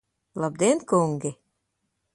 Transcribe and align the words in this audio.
Labdien, 0.41 0.79
kungi! 0.89 1.31